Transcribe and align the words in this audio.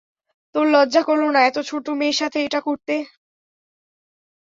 তোর 0.55 0.65
লজ্জা 0.67 1.01
করল 1.03 1.23
না 1.35 1.41
এত 1.43 1.57
ছোট 1.69 1.85
মেয়ের 1.99 2.17
সাথে 2.21 2.37
এটা 2.43 2.59
করতে। 2.61 2.95